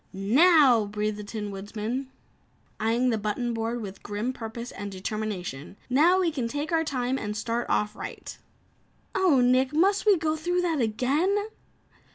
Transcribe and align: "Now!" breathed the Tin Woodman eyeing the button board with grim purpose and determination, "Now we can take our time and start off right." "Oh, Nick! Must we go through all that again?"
"Now!" 0.13 0.85
breathed 0.85 1.17
the 1.17 1.23
Tin 1.23 1.51
Woodman 1.51 2.09
eyeing 2.79 3.11
the 3.11 3.19
button 3.19 3.53
board 3.53 3.83
with 3.83 4.01
grim 4.01 4.33
purpose 4.33 4.71
and 4.71 4.91
determination, 4.91 5.77
"Now 5.91 6.19
we 6.19 6.31
can 6.31 6.47
take 6.47 6.71
our 6.71 6.83
time 6.83 7.19
and 7.19 7.37
start 7.37 7.67
off 7.69 7.95
right." 7.95 8.35
"Oh, 9.13 9.41
Nick! 9.41 9.73
Must 9.73 10.07
we 10.07 10.17
go 10.17 10.35
through 10.35 10.55
all 10.65 10.75
that 10.75 10.81
again?" 10.81 11.49